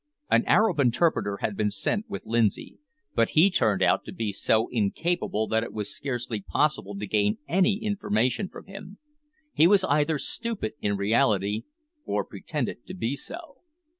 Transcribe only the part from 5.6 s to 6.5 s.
it was scarcely